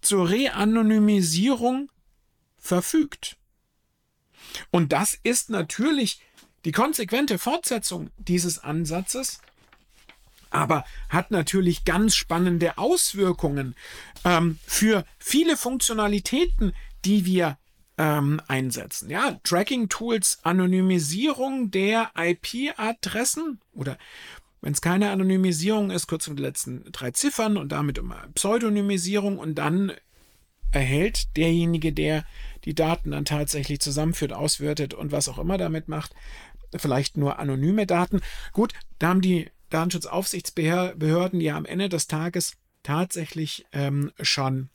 zur 0.02 0.30
Reanonymisierung 0.30 1.92
verfügt. 2.58 3.38
Und 4.72 4.94
das 4.94 5.20
ist 5.24 5.50
natürlich 5.50 6.22
die 6.66 6.72
konsequente 6.72 7.38
Fortsetzung 7.38 8.10
dieses 8.18 8.60
Ansatzes 8.60 9.40
aber 10.50 10.84
hat 11.10 11.32
natürlich 11.32 11.86
ganz 11.86 12.16
spannende 12.16 12.78
Auswirkungen 12.78 13.76
ähm, 14.26 14.58
für 14.66 15.06
viele 15.18 15.58
Funktionalitäten, 15.58 16.74
die 17.06 17.26
wir 17.26 17.58
ähm, 17.98 18.42
einsetzen. 18.48 19.10
Ja, 19.10 19.40
Tracking-Tools, 19.44 20.40
Anonymisierung 20.44 21.72
der 21.72 22.12
IP-Adressen 22.18 23.60
oder 23.74 23.98
wenn 24.62 24.74
es 24.74 24.82
keine 24.82 25.12
Anonymisierung 25.12 25.90
ist, 25.90 26.08
kurz 26.08 26.28
um 26.28 26.36
die 26.36 26.42
letzten 26.42 26.84
drei 26.92 27.12
Ziffern 27.12 27.56
und 27.56 27.72
damit 27.72 27.98
um 27.98 28.14
Pseudonymisierung 28.36 29.38
und 29.38 29.56
dann 29.56 29.94
erhält 30.72 31.36
derjenige, 31.38 31.94
der 31.94 32.26
die 32.66 32.76
Daten 32.76 33.12
dann 33.12 33.26
tatsächlich 33.26 33.80
zusammenführt, 33.80 34.34
auswertet 34.34 34.94
und 34.94 35.12
was 35.12 35.30
auch 35.30 35.40
immer 35.40 35.58
damit 35.58 35.88
macht, 35.88 36.14
vielleicht 36.76 37.18
nur 37.18 37.40
anonyme 37.40 37.86
Daten. 37.86 38.22
Gut, 38.54 38.74
da 39.00 39.10
haben 39.10 39.22
die 39.22 39.50
Datenschutzaufsichtsbehörden 39.70 41.42
ja 41.42 41.56
am 41.56 41.66
Ende 41.66 41.90
des 41.90 42.08
Tages 42.08 42.54
tatsächlich 42.84 43.66
ähm, 43.72 44.12
schon 44.22 44.70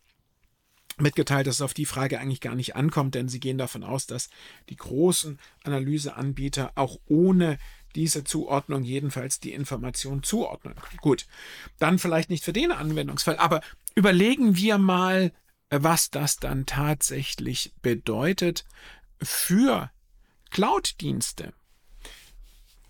mitgeteilt, 0.99 1.47
dass 1.47 1.57
es 1.57 1.63
auf 1.63 1.75
die 1.75 1.87
Frage 1.87 2.21
eigentlich 2.21 2.41
gar 2.41 2.55
nicht 2.55 2.77
ankommt, 2.77 3.15
denn 3.15 3.29
sie 3.29 3.41
gehen 3.41 3.59
davon 3.59 3.83
aus, 3.83 4.07
dass 4.07 4.31
die 4.69 4.77
großen 4.77 5.41
Analyseanbieter 5.65 6.73
auch 6.77 6.99
ohne 7.07 7.59
diese 7.95 8.25
Zuordnung 8.25 8.85
jedenfalls 8.85 9.41
die 9.41 9.53
Information 9.53 10.23
zuordnen. 10.23 10.75
Gut, 11.01 11.27
dann 11.79 11.99
vielleicht 11.99 12.31
nicht 12.31 12.45
für 12.45 12.53
den 12.53 12.73
Anwendungsfall, 12.73 13.39
aber 13.39 13.61
überlegen 13.95 14.57
wir 14.57 14.79
mal, 14.79 15.33
was 15.71 16.11
das 16.11 16.37
dann 16.37 16.67
tatsächlich 16.67 17.73
bedeutet 17.83 18.65
für 19.21 19.91
Cloud-Dienste 20.51 21.53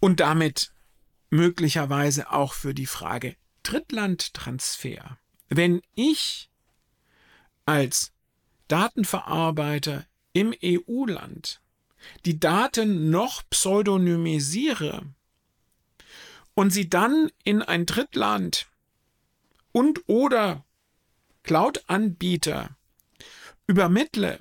und 0.01 0.21
damit 0.21 0.73
möglicherweise 1.31 2.31
auch 2.31 2.53
für 2.53 2.75
die 2.75 2.87
Frage 2.87 3.37
Drittlandtransfer. 3.63 5.19
Wenn 5.49 5.83
ich 5.95 6.51
als 7.67 8.13
Datenverarbeiter 8.69 10.07
im 10.33 10.55
EU-Land 10.63 11.61
die 12.25 12.39
Daten 12.39 13.11
noch 13.11 13.43
pseudonymisiere 13.49 15.07
und 16.55 16.71
sie 16.71 16.89
dann 16.89 17.31
in 17.45 17.63
ein 17.63 17.87
Drittland 17.87 18.67
und 19.73 20.03
oder 20.07 20.65
Cloud-Anbieter 21.43 22.77
übermittle 23.67 24.39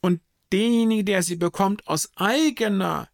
und 0.00 0.20
derjenige, 0.52 1.04
der 1.04 1.22
sie 1.22 1.36
bekommt, 1.36 1.86
aus 1.86 2.10
eigener 2.16 3.08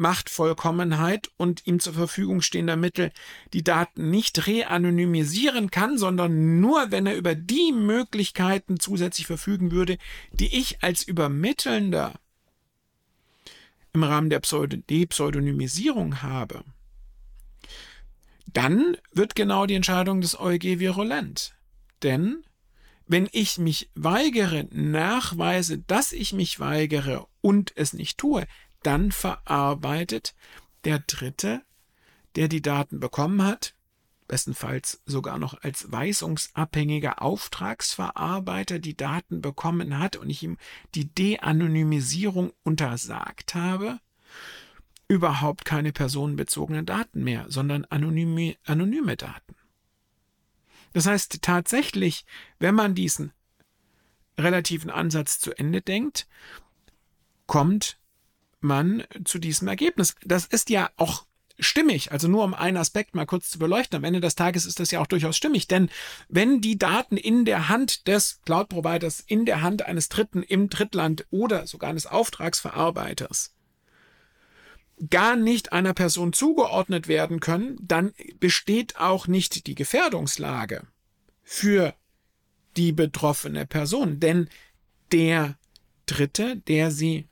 Machtvollkommenheit 0.00 1.30
und 1.36 1.66
ihm 1.66 1.78
zur 1.78 1.92
Verfügung 1.92 2.40
stehender 2.42 2.76
Mittel 2.76 3.12
die 3.52 3.62
Daten 3.62 4.10
nicht 4.10 4.46
reanonymisieren 4.46 5.70
kann, 5.70 5.98
sondern 5.98 6.58
nur, 6.60 6.90
wenn 6.90 7.06
er 7.06 7.16
über 7.16 7.34
die 7.34 7.72
Möglichkeiten 7.72 8.80
zusätzlich 8.80 9.26
verfügen 9.26 9.70
würde, 9.70 9.98
die 10.32 10.58
ich 10.58 10.82
als 10.82 11.04
Übermittelnder 11.04 12.14
im 13.92 14.02
Rahmen 14.02 14.30
der 14.30 14.40
Pseudonymisierung 14.40 16.22
habe, 16.22 16.64
dann 18.52 18.96
wird 19.12 19.34
genau 19.34 19.66
die 19.66 19.74
Entscheidung 19.74 20.20
des 20.20 20.38
EuG 20.38 20.80
virulent. 20.80 21.54
Denn 22.02 22.42
wenn 23.06 23.28
ich 23.32 23.58
mich 23.58 23.90
weigere, 23.94 24.68
nachweise, 24.70 25.78
dass 25.78 26.12
ich 26.12 26.32
mich 26.32 26.60
weigere 26.60 27.26
und 27.40 27.72
es 27.76 27.92
nicht 27.92 28.18
tue, 28.18 28.46
dann 28.82 29.12
verarbeitet 29.12 30.34
der 30.84 31.00
Dritte, 31.00 31.62
der 32.36 32.48
die 32.48 32.62
Daten 32.62 33.00
bekommen 33.00 33.42
hat, 33.42 33.74
bestenfalls 34.28 35.02
sogar 35.06 35.38
noch 35.38 35.60
als 35.62 35.90
weisungsabhängiger 35.90 37.20
Auftragsverarbeiter 37.20 38.78
die 38.78 38.96
Daten 38.96 39.42
bekommen 39.42 39.98
hat 39.98 40.16
und 40.16 40.30
ich 40.30 40.42
ihm 40.42 40.56
die 40.94 41.12
De-Anonymisierung 41.12 42.52
untersagt 42.62 43.54
habe, 43.54 43.98
überhaupt 45.08 45.64
keine 45.64 45.92
personenbezogenen 45.92 46.86
Daten 46.86 47.24
mehr, 47.24 47.46
sondern 47.48 47.84
anonyme, 47.86 48.56
anonyme 48.64 49.16
Daten. 49.16 49.56
Das 50.92 51.06
heißt 51.06 51.42
tatsächlich, 51.42 52.24
wenn 52.60 52.76
man 52.76 52.94
diesen 52.94 53.32
relativen 54.38 54.90
Ansatz 54.90 55.40
zu 55.40 55.52
Ende 55.58 55.82
denkt, 55.82 56.28
kommt 57.46 57.99
man 58.62 59.04
zu 59.24 59.38
diesem 59.38 59.68
Ergebnis. 59.68 60.14
Das 60.24 60.46
ist 60.46 60.70
ja 60.70 60.90
auch 60.96 61.24
stimmig. 61.58 62.12
Also 62.12 62.28
nur 62.28 62.44
um 62.44 62.54
einen 62.54 62.76
Aspekt 62.76 63.14
mal 63.14 63.26
kurz 63.26 63.50
zu 63.50 63.58
beleuchten. 63.58 63.96
Am 63.96 64.04
Ende 64.04 64.20
des 64.20 64.34
Tages 64.34 64.66
ist 64.66 64.80
das 64.80 64.90
ja 64.90 65.00
auch 65.00 65.06
durchaus 65.06 65.36
stimmig, 65.36 65.68
denn 65.68 65.90
wenn 66.28 66.60
die 66.60 66.78
Daten 66.78 67.16
in 67.16 67.44
der 67.44 67.68
Hand 67.68 68.06
des 68.08 68.40
Cloud-Providers, 68.44 69.20
in 69.20 69.44
der 69.44 69.62
Hand 69.62 69.82
eines 69.82 70.08
Dritten 70.08 70.42
im 70.42 70.68
Drittland 70.68 71.26
oder 71.30 71.66
sogar 71.66 71.90
eines 71.90 72.06
Auftragsverarbeiters 72.06 73.54
gar 75.08 75.36
nicht 75.36 75.72
einer 75.72 75.94
Person 75.94 76.32
zugeordnet 76.32 77.08
werden 77.08 77.40
können, 77.40 77.78
dann 77.80 78.12
besteht 78.38 78.98
auch 78.98 79.26
nicht 79.26 79.66
die 79.66 79.74
Gefährdungslage 79.74 80.86
für 81.42 81.94
die 82.76 82.92
betroffene 82.92 83.66
Person, 83.66 84.20
denn 84.20 84.48
der 85.10 85.56
Dritte, 86.06 86.56
der 86.56 86.90
sie 86.90 87.29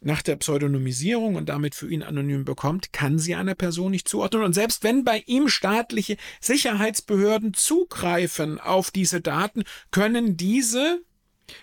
nach 0.00 0.22
der 0.22 0.36
Pseudonymisierung 0.36 1.36
und 1.36 1.48
damit 1.48 1.74
für 1.74 1.90
ihn 1.90 2.02
anonym 2.02 2.44
bekommt, 2.44 2.92
kann 2.92 3.18
sie 3.18 3.34
einer 3.34 3.54
Person 3.54 3.90
nicht 3.90 4.08
zuordnen. 4.08 4.42
Und 4.42 4.52
selbst 4.52 4.84
wenn 4.84 5.04
bei 5.04 5.22
ihm 5.26 5.48
staatliche 5.48 6.16
Sicherheitsbehörden 6.40 7.54
zugreifen 7.54 8.60
auf 8.60 8.90
diese 8.90 9.20
Daten, 9.20 9.64
können 9.90 10.36
diese 10.36 11.00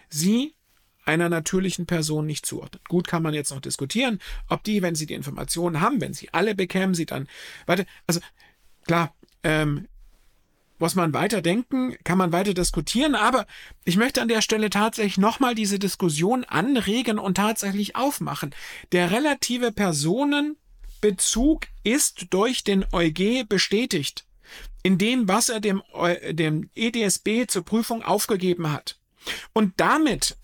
sie 0.10 0.56
einer 1.06 1.30
natürlichen 1.30 1.86
Person 1.86 2.26
nicht 2.26 2.46
zuordnen. 2.46 2.82
Gut 2.88 3.08
kann 3.08 3.24
man 3.24 3.34
jetzt 3.34 3.52
noch 3.52 3.60
diskutieren, 3.60 4.20
ob 4.48 4.64
die, 4.64 4.82
wenn 4.82 4.96
sie 4.96 5.06
die 5.06 5.14
Informationen 5.14 5.82
haben, 5.82 6.02
wenn 6.02 6.14
sie 6.14 6.30
alle 6.34 6.56
bekämen, 6.56 6.96
sie 6.96 7.06
dann, 7.06 7.28
warte, 7.66 7.86
also 8.08 8.22
klar, 8.86 9.14
ähm, 9.44 9.88
muss 10.80 10.96
man 10.96 11.14
weiter 11.14 11.42
denken, 11.42 11.96
kann 12.04 12.18
man 12.18 12.32
weiter 12.32 12.54
diskutieren, 12.54 13.16
aber 13.16 13.46
ich 13.86 13.98
möchte 13.98 14.22
an 14.22 14.28
der 14.28 14.42
Stelle 14.42 14.70
tatsächlich 14.70 15.18
nochmal 15.18 15.56
diese 15.56 15.80
Diskussion 15.80 16.44
anregen 16.44 17.20
und 17.20 17.36
tatsächlich 17.36 17.96
aufmachen. 17.96 18.54
Der 18.92 19.12
relative 19.12 19.72
Personenbezug 19.72 21.68
ist 21.84 22.28
durch 22.32 22.64
den 22.64 22.86
EuG 22.92 23.46
bestätigt, 23.48 24.26
in 24.84 24.98
dem, 24.98 25.28
was 25.28 25.50
er 25.50 25.60
dem, 25.60 25.82
dem 26.32 26.70
EDSB 26.76 27.48
zur 27.48 27.64
Prüfung 27.64 28.04
aufgegeben 28.04 28.72
hat. 28.72 29.00
Und 29.54 29.74
damit 29.78 30.38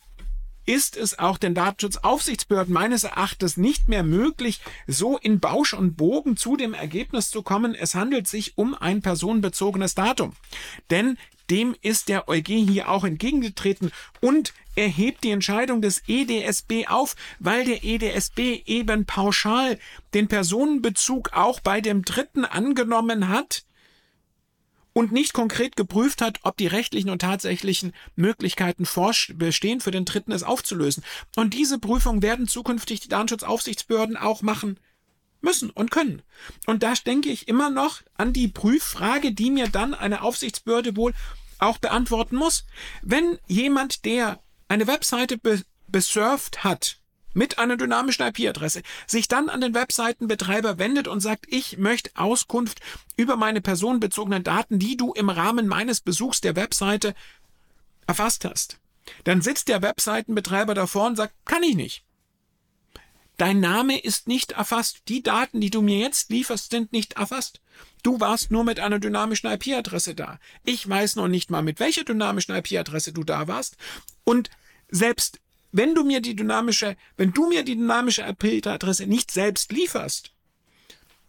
ist 0.69 0.95
es 0.95 1.17
auch 1.17 1.39
den 1.39 1.55
Datenschutzaufsichtsbehörden 1.55 2.71
meines 2.71 3.03
Erachtens 3.03 3.57
nicht 3.57 3.89
mehr 3.89 4.03
möglich, 4.03 4.61
so 4.85 5.17
in 5.17 5.39
Bausch 5.39 5.73
und 5.73 5.97
Bogen 5.97 6.37
zu 6.37 6.57
dem 6.57 6.75
Ergebnis 6.75 7.31
zu 7.31 7.41
kommen, 7.41 7.73
es 7.73 7.95
handelt 7.95 8.27
sich 8.27 8.55
um 8.55 8.75
ein 8.75 9.01
personenbezogenes 9.01 9.95
Datum. 9.95 10.33
Denn 10.91 11.17
dem 11.49 11.75
ist 11.81 12.07
der 12.07 12.29
EuG 12.29 12.49
hier 12.49 12.89
auch 12.89 13.03
entgegengetreten 13.03 13.91
und 14.21 14.53
erhebt 14.75 15.23
die 15.23 15.31
Entscheidung 15.31 15.81
des 15.81 16.03
EDSB 16.07 16.85
auf, 16.87 17.15
weil 17.39 17.65
der 17.65 17.83
EDSB 17.83 18.61
eben 18.67 19.05
pauschal 19.05 19.79
den 20.13 20.27
Personenbezug 20.27 21.33
auch 21.33 21.61
bei 21.61 21.81
dem 21.81 22.05
Dritten 22.05 22.45
angenommen 22.45 23.27
hat 23.27 23.63
und 24.99 25.13
nicht 25.13 25.31
konkret 25.31 25.77
geprüft 25.77 26.21
hat, 26.21 26.39
ob 26.43 26.57
die 26.57 26.67
rechtlichen 26.67 27.09
und 27.09 27.21
tatsächlichen 27.21 27.93
Möglichkeiten 28.17 28.85
bestehen, 29.35 29.79
für 29.79 29.91
den 29.91 30.03
Dritten 30.03 30.33
es 30.33 30.43
aufzulösen. 30.43 31.05
Und 31.37 31.53
diese 31.53 31.79
Prüfung 31.79 32.21
werden 32.21 32.49
zukünftig 32.49 32.99
die 32.99 33.07
Datenschutzaufsichtsbehörden 33.07 34.17
auch 34.17 34.41
machen 34.41 34.77
müssen 35.39 35.69
und 35.69 35.89
können. 35.89 36.21
Und 36.65 36.83
da 36.83 36.93
denke 36.95 37.29
ich 37.29 37.47
immer 37.47 37.69
noch 37.69 38.01
an 38.17 38.33
die 38.33 38.49
Prüffrage, 38.49 39.31
die 39.31 39.51
mir 39.51 39.69
dann 39.69 39.93
eine 39.93 40.21
Aufsichtsbehörde 40.21 40.97
wohl 40.97 41.13
auch 41.59 41.77
beantworten 41.77 42.35
muss. 42.35 42.65
Wenn 43.01 43.39
jemand, 43.47 44.03
der 44.03 44.43
eine 44.67 44.85
Webseite 44.85 45.37
be 45.37 45.63
besurft 45.87 46.65
hat, 46.65 46.99
mit 47.39 47.57
einer 47.57 47.77
dynamischen 47.77 48.27
IP-Adresse 48.27 48.81
sich 49.07 49.29
dann 49.29 49.47
an 49.47 49.61
den 49.61 49.73
Webseitenbetreiber 49.73 50.77
wendet 50.77 51.07
und 51.07 51.21
sagt, 51.21 51.45
ich 51.47 51.77
möchte 51.77 52.11
Auskunft 52.15 52.81
über 53.15 53.37
meine 53.37 53.61
personenbezogenen 53.61 54.43
Daten, 54.43 54.77
die 54.77 54.97
du 54.97 55.13
im 55.13 55.29
Rahmen 55.29 55.65
meines 55.65 56.01
Besuchs 56.01 56.41
der 56.41 56.57
Webseite 56.57 57.15
erfasst 58.07 58.43
hast. 58.43 58.79
Dann 59.23 59.41
sitzt 59.41 59.69
der 59.69 59.81
Webseitenbetreiber 59.81 60.73
davor 60.73 61.07
und 61.07 61.15
sagt, 61.15 61.33
kann 61.45 61.63
ich 61.63 61.75
nicht. 61.75 62.03
Dein 63.37 63.61
Name 63.61 63.97
ist 63.97 64.27
nicht 64.27 64.51
erfasst. 64.51 65.03
Die 65.07 65.23
Daten, 65.23 65.61
die 65.61 65.69
du 65.69 65.81
mir 65.81 65.99
jetzt 65.99 66.29
lieferst, 66.29 66.71
sind 66.71 66.91
nicht 66.91 67.13
erfasst. 67.13 67.61
Du 68.03 68.19
warst 68.19 68.51
nur 68.51 68.65
mit 68.65 68.81
einer 68.81 68.99
dynamischen 68.99 69.49
IP-Adresse 69.49 70.13
da. 70.13 70.39
Ich 70.65 70.89
weiß 70.89 71.15
noch 71.15 71.29
nicht 71.29 71.49
mal, 71.49 71.61
mit 71.61 71.79
welcher 71.79 72.03
dynamischen 72.03 72.53
IP-Adresse 72.53 73.13
du 73.13 73.23
da 73.23 73.47
warst. 73.47 73.77
Und 74.25 74.49
selbst 74.89 75.39
wenn 75.71 75.95
du 75.95 76.03
mir 76.03 76.21
die 76.21 76.35
dynamische, 76.35 76.95
wenn 77.17 77.31
du 77.31 77.47
mir 77.47 77.63
die 77.63 77.75
dynamische 77.75 78.23
IP-Adresse 78.23 79.07
nicht 79.07 79.31
selbst 79.31 79.71
lieferst, 79.71 80.31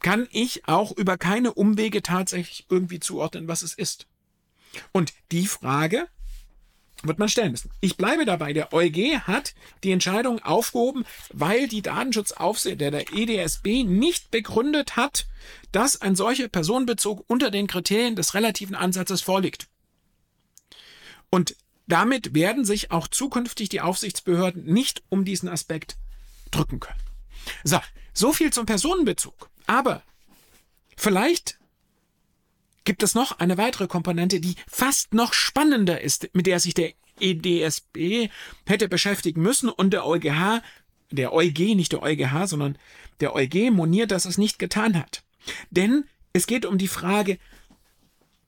kann 0.01 0.29
ich 0.31 0.67
auch 0.67 0.93
über 0.97 1.19
keine 1.19 1.53
Umwege 1.53 2.03
tatsächlich 2.03 2.67
irgendwie 2.71 3.01
zuordnen, 3.01 3.49
was 3.49 3.63
es 3.63 3.75
ist. 3.75 4.07
Und 4.93 5.13
die 5.31 5.47
Frage 5.47 6.09
wird 7.03 7.19
man 7.19 7.29
stellen 7.29 7.53
müssen. 7.53 7.71
Ich 7.81 7.97
bleibe 7.97 8.25
dabei, 8.25 8.53
der 8.53 8.73
EuG 8.73 9.21
hat 9.27 9.55
die 9.85 9.93
Entscheidung 9.93 10.43
aufgehoben, 10.43 11.05
weil 11.33 11.67
die 11.67 11.83
Datenschutzaufsicht 11.83 12.81
der, 12.81 12.91
der 12.91 13.13
EDSB 13.13 13.85
nicht 13.85 14.31
begründet 14.31 14.97
hat, 14.97 15.27
dass 15.73 16.01
ein 16.01 16.15
solcher 16.15 16.49
Personenbezug 16.49 17.25
unter 17.27 17.51
den 17.51 17.67
Kriterien 17.67 18.17
des 18.17 18.35
relativen 18.35 18.75
Ansatzes 18.75 19.23
vorliegt. 19.23 19.69
Und 21.31 21.57
damit 21.93 22.35
werden 22.35 22.65
sich 22.65 22.91
auch 22.91 23.09
zukünftig 23.09 23.69
die 23.69 23.81
Aufsichtsbehörden 23.81 24.65
nicht 24.65 25.03
um 25.09 25.25
diesen 25.25 25.49
Aspekt 25.49 25.97
drücken 26.51 26.81
können. 26.81 27.01
So, 27.65 27.79
so 28.13 28.33
viel 28.33 28.53
zum 28.53 28.67
Personenbezug. 28.67 29.51
Aber 29.67 30.03
vielleicht 30.97 31.59
gibt 32.85 33.03
es 33.03 33.15
noch 33.15 33.39
eine 33.39 33.59
weitere 33.59 33.87
Komponente, 33.87 34.41
die 34.41 34.57
fast 34.69 35.15
noch 35.15 35.33
spannender 35.33 36.01
ist, 36.01 36.31
mit 36.33 36.47
der 36.47 36.61
sich 36.61 36.75
der 36.75 36.93
EDSB 37.21 38.31
hätte 38.67 38.89
beschäftigen 38.89 39.43
müssen 39.43 39.69
und 39.69 39.91
der 39.91 40.07
EuGH, 40.07 40.63
der 41.11 41.33
EuG, 41.33 41.75
nicht 41.75 41.93
der 41.93 42.03
EuGH, 42.03 42.47
sondern 42.47 42.79
der 43.21 43.35
EuG 43.35 43.71
moniert, 43.71 44.11
dass 44.11 44.25
es 44.25 44.39
nicht 44.39 44.59
getan 44.59 44.99
hat. 44.99 45.23
Denn 45.71 46.05
es 46.33 46.47
geht 46.47 46.65
um 46.65 46.79
die 46.79 46.89
Frage, 46.89 47.39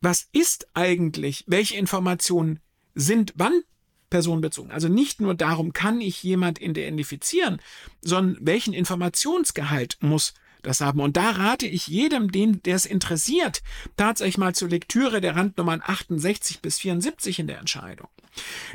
was 0.01 0.29
ist 0.33 0.67
eigentlich, 0.75 1.45
welche 1.47 1.77
Informationen 1.77 2.61
sind 2.95 3.33
wann 3.37 3.63
personenbezogen. 4.11 4.71
Also 4.71 4.89
nicht 4.89 5.21
nur 5.21 5.35
darum, 5.35 5.73
kann 5.73 6.01
ich 6.01 6.23
jemand 6.23 6.61
identifizieren, 6.61 7.61
sondern 8.03 8.37
welchen 8.41 8.75
Informationsgehalt 8.75 9.97
muss 10.01 10.35
das 10.63 10.81
haben. 10.81 11.01
Und 11.01 11.17
da 11.17 11.31
rate 11.31 11.67
ich 11.67 11.89
jedem, 11.89 12.31
den, 12.31 12.63
der 12.63 12.77
es 12.77 12.87
interessiert, 12.87 13.63
tatsächlich 13.97 14.39
mal 14.39 14.55
zur 14.55 14.69
Lektüre 14.69 15.21
der 15.21 15.35
Randnummern 15.35 15.83
68 15.85 16.61
bis 16.61 16.79
74 16.79 17.39
in 17.41 17.47
der 17.47 17.59
Entscheidung. 17.59 18.09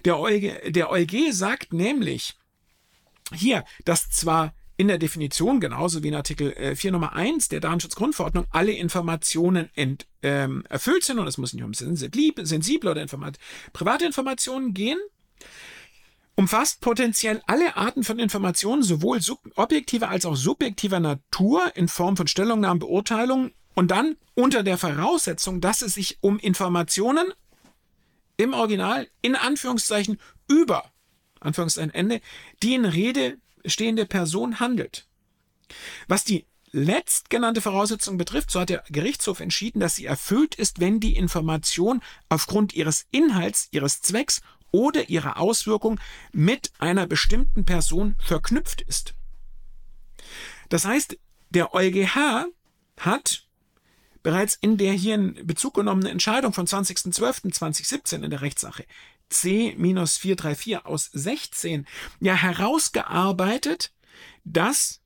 Der 0.05 0.19
EuG, 0.19 0.71
der 0.71 0.91
EuG 0.91 1.31
sagt 1.31 1.71
nämlich 1.71 2.35
hier, 3.33 3.63
dass 3.85 4.09
zwar 4.09 4.53
in 4.77 4.87
der 4.87 4.99
Definition, 4.99 5.59
genauso 5.59 6.03
wie 6.03 6.09
in 6.09 6.15
Artikel 6.15 6.75
4 6.75 6.89
äh, 6.89 6.91
Nummer 6.91 7.13
1 7.13 7.49
der 7.49 7.59
Datenschutzgrundverordnung, 7.59 8.45
alle 8.51 8.71
Informationen 8.71 9.69
ent, 9.75 10.05
ähm, 10.21 10.63
erfüllt 10.69 11.03
sind 11.03 11.17
und 11.17 11.27
es 11.27 11.39
muss 11.39 11.53
nicht 11.53 11.63
um 11.63 11.73
sensible 11.73 12.91
oder 12.91 13.01
Informat 13.01 13.39
private 13.73 14.05
Informationen 14.05 14.75
gehen, 14.75 14.99
umfasst 16.35 16.81
potenziell 16.81 17.41
alle 17.47 17.75
Arten 17.75 18.03
von 18.03 18.19
Informationen, 18.19 18.83
sowohl 18.83 19.19
objektiver 19.55 20.09
als 20.09 20.25
auch 20.27 20.35
subjektiver 20.35 20.99
Natur 20.99 21.75
in 21.75 21.87
Form 21.87 22.15
von 22.15 22.27
Stellungnahmen, 22.27 22.79
Beurteilungen 22.79 23.53
und 23.73 23.89
dann 23.89 24.15
unter 24.35 24.61
der 24.61 24.77
Voraussetzung, 24.77 25.59
dass 25.59 25.81
es 25.81 25.95
sich 25.95 26.19
um 26.21 26.37
Informationen 26.37 27.33
im 28.37 28.53
Original 28.53 29.07
in 29.23 29.35
Anführungszeichen 29.35 30.19
über 30.47 30.91
Anführungszeichen 31.39 31.93
Ende, 31.93 32.21
die 32.61 32.75
in 32.75 32.85
Rede 32.85 33.39
stehende 33.69 34.05
Person 34.05 34.59
handelt. 34.59 35.07
Was 36.07 36.23
die 36.23 36.45
letztgenannte 36.71 37.61
Voraussetzung 37.61 38.17
betrifft, 38.17 38.51
so 38.51 38.59
hat 38.59 38.69
der 38.69 38.83
Gerichtshof 38.89 39.39
entschieden, 39.39 39.79
dass 39.79 39.95
sie 39.95 40.05
erfüllt 40.05 40.55
ist, 40.55 40.79
wenn 40.79 40.99
die 40.99 41.15
Information 41.15 42.01
aufgrund 42.29 42.73
ihres 42.73 43.05
Inhalts, 43.11 43.69
ihres 43.71 44.01
Zwecks 44.01 44.41
oder 44.71 45.09
ihrer 45.09 45.37
Auswirkung 45.37 45.99
mit 46.33 46.71
einer 46.77 47.07
bestimmten 47.07 47.65
Person 47.65 48.15
verknüpft 48.19 48.81
ist. 48.81 49.13
Das 50.69 50.85
heißt, 50.85 51.17
der 51.49 51.73
EuGH 51.73 52.47
hat 52.99 53.47
bereits 54.23 54.57
in 54.59 54.77
der 54.77 54.91
hier 54.91 55.15
in 55.15 55.47
Bezug 55.47 55.75
genommenen 55.75 56.11
Entscheidung 56.11 56.51
von 56.51 56.67
20.12.2017 56.67 58.23
in 58.23 58.29
der 58.29 58.41
Rechtssache 58.41 58.85
C-434 59.29 60.85
aus 60.85 61.09
16 61.13 61.85
ja 62.19 62.35
herausgearbeitet, 62.35 63.91
dass 64.43 65.01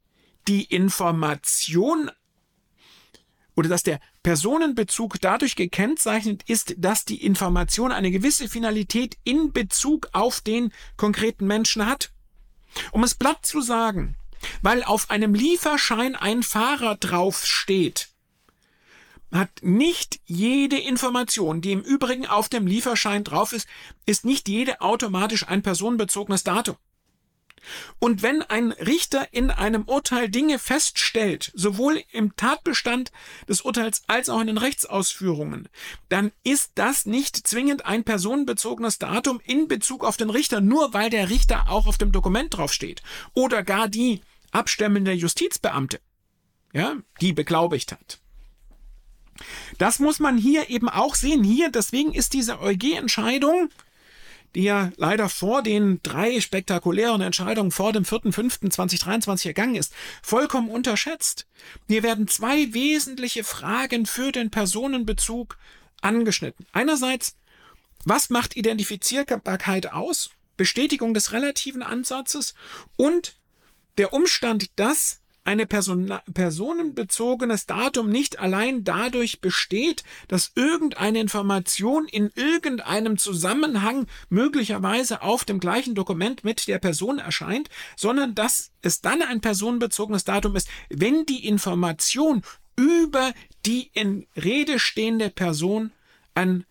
die 0.48 0.64
Information 0.66 2.12
oder 3.56 3.70
dass 3.70 3.84
der 3.84 4.00
Personenbezug 4.24 5.20
dadurch 5.20 5.56
gekennzeichnet 5.56 6.44
ist, 6.48 6.76
dass 6.78 7.06
die 7.06 7.24
Information 7.24 7.92
eine 7.92 8.12
gewisse 8.12 8.48
Finalität 8.48 9.18
in 9.24 9.52
Bezug 9.52 10.10
auf 10.14 10.42
den 10.42 10.72
konkreten 10.96 11.48
Menschen 11.48 11.86
hat. 11.86 12.12
Um 12.92 13.04
es 13.04 13.16
platt 13.16 13.46
zu 13.46 13.62
sagen, 13.62 14.16
weil 14.62 14.84
auf 14.84 15.10
einem 15.10 15.34
Lieferschein 15.34 16.16
ein 16.16 16.44
Fahrer 16.44 16.96
drauf 16.96 17.46
steht, 17.46 18.11
hat 19.32 19.50
nicht 19.62 20.20
jede 20.26 20.78
Information, 20.78 21.62
die 21.62 21.72
im 21.72 21.82
Übrigen 21.82 22.26
auf 22.26 22.50
dem 22.50 22.67
Lieferschein 22.67 23.24
drauf 23.24 23.54
ist, 23.54 23.67
ist 24.06 24.26
nicht 24.26 24.48
jede 24.50 24.82
automatisch 24.82 25.48
ein 25.48 25.62
personenbezogenes 25.62 26.44
Datum. 26.44 26.76
Und 28.00 28.24
wenn 28.24 28.41
ein 28.41 28.72
Richter 28.72 29.28
in 29.32 29.52
einem 29.52 29.84
Urteil 29.84 30.30
Dinge 30.30 30.60
feststellt, 30.60 31.52
sowohl 31.54 32.04
im 32.12 32.36
Tatbestand 32.36 33.12
des 33.48 33.62
Urteils 33.62 34.04
als 34.08 34.30
auch 34.30 34.41
in 34.41 34.48
den 34.48 34.58
Rechtsausführungen, 34.58 35.70
dann 36.10 36.32
ist 36.44 36.72
das 36.76 37.06
nicht 37.06 37.48
zwingend 37.48 37.86
ein 37.86 38.04
personenbezogenes 38.04 39.00
Datum 39.00 39.39
in 39.46 39.67
Bezug 39.67 40.04
auf 40.04 40.17
den 40.17 40.30
Richter, 40.30 40.62
nur 40.62 40.94
weil 40.94 41.10
der 41.10 41.30
Richter 41.30 41.70
auch 41.70 41.86
auf 41.86 41.98
dem 41.98 42.12
Dokument 42.12 42.56
draufsteht. 42.56 43.04
Oder 43.34 43.63
gar 43.63 43.88
die 43.88 44.22
abstemmende 44.52 45.12
Justizbeamte, 45.12 46.00
ja, 46.74 46.96
die 47.22 47.34
beglaubigt 47.34 47.91
hat. 47.91 48.21
Das 49.77 49.99
muss 49.99 50.19
man 50.19 50.38
hier 50.38 50.69
eben 50.69 50.89
auch 50.89 51.15
sehen. 51.15 51.43
Hier, 51.43 51.69
deswegen 51.69 52.13
ist 52.13 52.34
diese 52.34 52.60
EuG-Entscheidung 52.60 53.69
die 54.56 54.63
ja 54.63 54.91
leider 54.97 55.30
vor 55.30 55.63
den 55.63 56.01
drei 56.04 56.41
spektakulären 56.41 57.21
Entscheidungen 57.21 57.71
vor 57.71 57.93
dem 57.93 58.04
4.5.2023 58.04 59.47
ergangen 59.47 59.75
ist, 59.75 59.93
vollkommen 60.21 60.69
unterschätzt. 60.69 61.47
Hier 61.88 62.04
werden 62.04 62.27
zwei 62.27 62.73
wesentliche 62.73 63.43
Fragen 63.43 64.06
für 64.06 64.32
den 64.32 64.51
Personenbezug 64.51 65.58
angeschnitten. 66.01 66.65
Einerseits, 66.73 67.36
was 68.04 68.30
macht 68.30 68.58
Identifizierbarkeit 68.58 69.93
aus? 69.93 70.32
Bestätigung 70.58 71.13
des 71.13 71.32
relativen 71.32 71.82
Ansatzes 71.82 72.54
und 72.97 73.38
der 73.97 74.13
Umstand, 74.13 74.69
dass 74.77 75.21
eine 75.52 75.66
Person 75.66 76.14
personenbezogenes 76.34 77.66
Datum 77.66 78.10
nicht 78.10 78.40
allein 78.40 78.86
dadurch 78.86 79.42
besteht, 79.42 80.06
dass 80.30 80.54
irgendeine 80.56 81.20
Information 81.20 82.08
in 82.08 82.32
irgendeinem 82.36 83.18
Zusammenhang 83.18 84.08
möglicherweise 84.30 85.22
auf 85.22 85.44
dem 85.44 85.60
gleichen 85.60 85.94
Dokument 85.94 86.46
mit 86.46 86.68
der 86.70 86.80
Person 86.80 87.20
erscheint, 87.20 87.70
sondern 87.98 88.34
dass 88.34 88.72
es 88.82 89.02
dann 89.02 89.22
ein 89.22 89.42
personenbezogenes 89.42 90.24
Datum 90.24 90.56
ist, 90.56 90.70
wenn 90.90 91.26
die 91.26 91.46
Information 91.46 92.44
über 92.78 93.34
die 93.66 93.92
in 93.94 94.26
Rede 94.42 94.80
stehende 94.80 95.30
Person 95.30 95.92
ein, 96.34 96.66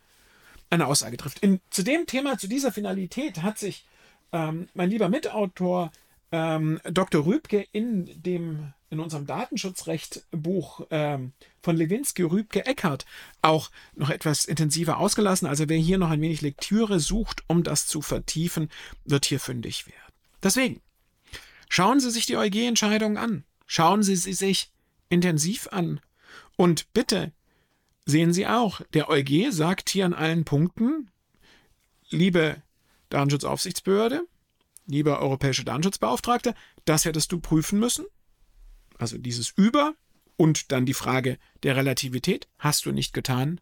eine 0.70 0.86
Aussage 0.86 1.18
trifft. 1.18 1.40
In, 1.40 1.60
zu 1.68 1.82
dem 1.82 2.06
Thema, 2.06 2.38
zu 2.38 2.48
dieser 2.48 2.72
Finalität 2.72 3.42
hat 3.42 3.58
sich 3.58 3.84
ähm, 4.32 4.68
mein 4.72 4.88
lieber 4.88 5.10
Mitautor 5.10 5.92
ähm, 6.32 6.80
Dr. 6.84 7.24
Rübke 7.24 7.66
in 7.72 8.22
dem 8.22 8.72
in 8.90 8.98
unserem 8.98 9.24
Datenschutzrecht-Buch 9.24 10.86
ähm, 10.90 11.32
von 11.62 11.76
Lewinsky, 11.76 12.22
Rübke, 12.22 12.66
Eckhardt 12.66 13.06
auch 13.40 13.70
noch 13.94 14.10
etwas 14.10 14.44
intensiver 14.44 14.98
ausgelassen. 14.98 15.46
Also 15.46 15.68
wer 15.68 15.78
hier 15.78 15.96
noch 15.96 16.10
ein 16.10 16.20
wenig 16.20 16.42
Lektüre 16.42 16.98
sucht, 16.98 17.44
um 17.46 17.62
das 17.62 17.86
zu 17.86 18.02
vertiefen, 18.02 18.68
wird 19.04 19.26
hier 19.26 19.38
fündig 19.38 19.86
werden. 19.86 20.12
Deswegen, 20.42 20.80
schauen 21.68 22.00
Sie 22.00 22.10
sich 22.10 22.26
die 22.26 22.36
EuG-Entscheidung 22.36 23.16
an. 23.16 23.44
Schauen 23.66 24.02
Sie 24.02 24.16
sie 24.16 24.32
sich 24.32 24.72
intensiv 25.08 25.68
an. 25.70 26.00
Und 26.56 26.92
bitte 26.92 27.32
sehen 28.06 28.32
Sie 28.32 28.48
auch, 28.48 28.80
der 28.92 29.08
EuG 29.08 29.52
sagt 29.52 29.88
hier 29.90 30.04
an 30.04 30.14
allen 30.14 30.44
Punkten, 30.44 31.10
liebe 32.08 32.60
Datenschutzaufsichtsbehörde, 33.10 34.26
lieber 34.86 35.20
europäische 35.20 35.64
Datenschutzbeauftragte, 35.64 36.54
das 36.84 37.04
hättest 37.04 37.32
du 37.32 37.40
prüfen 37.40 37.78
müssen. 37.78 38.06
Also 38.98 39.18
dieses 39.18 39.50
Über 39.50 39.94
und 40.36 40.72
dann 40.72 40.86
die 40.86 40.94
Frage 40.94 41.38
der 41.62 41.76
Relativität 41.76 42.48
hast 42.58 42.86
du 42.86 42.92
nicht 42.92 43.12
getan 43.12 43.60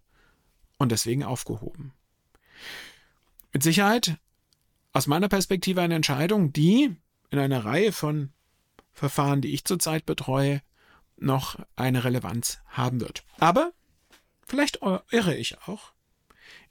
und 0.79 0.93
deswegen 0.93 1.25
aufgehoben. 1.25 1.93
Mit 3.53 3.63
Sicherheit 3.63 4.19
aus 4.93 5.07
meiner 5.07 5.29
Perspektive 5.29 5.81
eine 5.81 5.95
Entscheidung, 5.95 6.53
die 6.53 6.97
in 7.31 7.39
einer 7.39 7.65
Reihe 7.65 7.93
von 7.93 8.33
Verfahren, 8.93 9.41
die 9.41 9.55
ich 9.55 9.65
zurzeit 9.65 10.07
betreue, 10.07 10.63
noch 11.17 11.59
eine 11.77 12.05
Relevanz 12.05 12.61
haben 12.67 13.01
wird. 13.01 13.25
Aber 13.39 13.73
vielleicht 14.47 14.81
irre 15.11 15.37
ich 15.37 15.59
auch. 15.67 15.93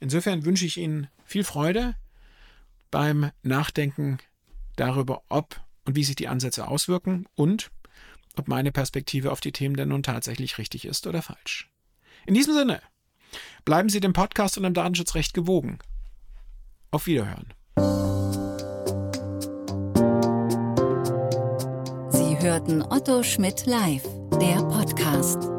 Insofern 0.00 0.44
wünsche 0.44 0.66
ich 0.66 0.76
Ihnen 0.76 1.08
viel 1.24 1.44
Freude 1.44 1.94
beim 2.90 3.30
Nachdenken 3.42 4.18
darüber, 4.80 5.22
ob 5.28 5.60
und 5.84 5.96
wie 5.96 6.04
sich 6.04 6.16
die 6.16 6.28
Ansätze 6.28 6.68
auswirken 6.68 7.26
und 7.34 7.70
ob 8.36 8.48
meine 8.48 8.72
Perspektive 8.72 9.32
auf 9.32 9.40
die 9.40 9.52
Themen 9.52 9.76
denn 9.76 9.88
nun 9.88 10.02
tatsächlich 10.02 10.58
richtig 10.58 10.84
ist 10.84 11.06
oder 11.06 11.22
falsch. 11.22 11.68
In 12.26 12.34
diesem 12.34 12.54
Sinne, 12.54 12.80
bleiben 13.64 13.88
Sie 13.88 14.00
dem 14.00 14.12
Podcast 14.12 14.56
und 14.56 14.64
dem 14.64 14.74
Datenschutzrecht 14.74 15.34
gewogen. 15.34 15.78
Auf 16.90 17.06
Wiederhören. 17.06 17.52
Sie 22.10 22.38
hörten 22.40 22.82
Otto 22.82 23.22
Schmidt 23.22 23.66
live, 23.66 24.04
der 24.40 24.62
Podcast. 24.62 25.57